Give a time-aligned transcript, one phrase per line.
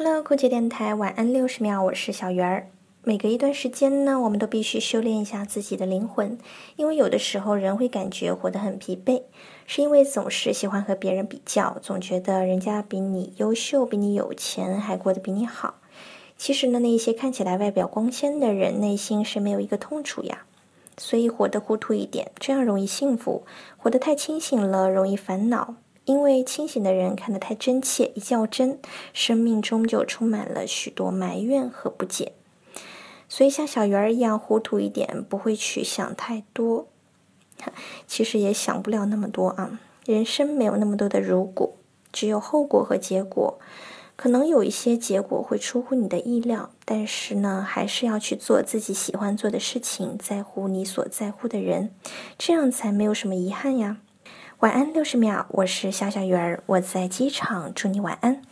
[0.00, 2.68] Hello，酷姐电台晚安六十秒，我是小鱼儿。
[3.02, 6.38] 每隔一段时间呢，我们都必须修炼一下自己的灵魂，
[6.76, 9.24] 因为有的时候人会感觉活得很疲惫，
[9.66, 15.74] 是因为总是喜欢和别人比较，总觉得人家比你优秀，比你有钱，还过得比你好。
[16.36, 20.44] 其实呢，那些看起来外表光鲜的人，内心是没有一个痛楚呀。
[20.96, 23.42] 所以活得糊涂一点，这样容易幸福；
[23.76, 25.74] 活得太清醒了，容易烦恼。
[26.08, 28.78] 因为清醒的人看得太真切，一较真，
[29.12, 32.32] 生命中就充满了许多埋怨和不解。
[33.28, 36.88] 所以像小鱼儿一样糊涂一点，不会去想太多。
[38.06, 41.74] 其实也想不了那么多啊，人生没有那么多的如果，
[42.10, 43.58] 只有后果和结果。
[44.16, 51.94] 可能有一些结果会出乎你的意料，但是呢，还是要去做自己喜欢做的事情，在乎你所在乎的人，
[52.38, 53.98] 这样才没有什么遗憾呀。
[54.60, 58.42] 晚安，六十秒，我是小小鱼儿，我在机场，祝你晚安。